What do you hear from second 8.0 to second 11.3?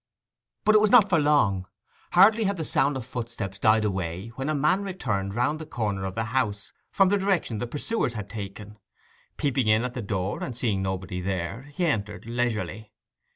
had taken. Peeping in at the door, and seeing nobody